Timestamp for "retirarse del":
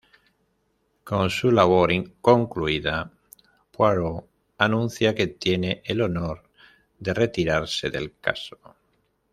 7.13-8.11